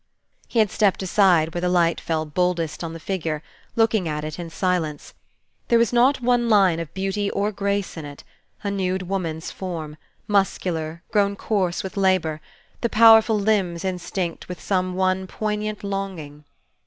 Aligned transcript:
He 0.47 0.57
had 0.57 0.71
stepped 0.71 1.03
aside 1.03 1.53
where 1.53 1.61
the 1.61 1.69
light 1.69 2.01
fell 2.01 2.25
boldest 2.25 2.83
on 2.83 2.93
the 2.93 2.99
figure, 2.99 3.43
looking 3.75 4.09
at 4.09 4.23
it 4.23 4.39
in 4.39 4.49
silence. 4.49 5.13
There 5.67 5.77
was 5.77 5.93
not 5.93 6.21
one 6.23 6.49
line 6.49 6.79
of 6.79 6.91
beauty 6.95 7.29
or 7.29 7.51
grace 7.51 7.95
in 7.95 8.03
it: 8.03 8.23
a 8.63 8.71
nude 8.71 9.03
woman's 9.03 9.51
form, 9.51 9.97
muscular, 10.27 11.03
grown 11.11 11.35
coarse 11.35 11.83
with 11.83 11.97
labor, 11.97 12.41
the 12.81 12.89
powerful 12.89 13.37
limbs 13.39 13.85
instinct 13.85 14.49
with 14.49 14.59
some 14.59 14.95
one 14.95 15.27
poignant 15.27 15.83
longing. 15.83 16.45